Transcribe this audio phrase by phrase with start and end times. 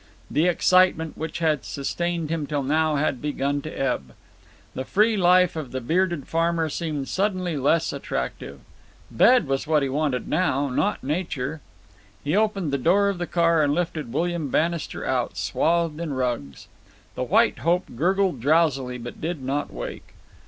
[0.31, 4.13] The excitement which had sustained him till now had begun to ebb.
[4.73, 8.61] The free life of the bearded farmer seemed suddenly less attractive.
[9.11, 11.61] Bed was what he wanted now, not nature.
[12.23, 16.67] He opened the door of the car and lifted William Bannister out, swathed in rugs.
[17.13, 20.15] The White Hope gurgled drowsily, but did not wake.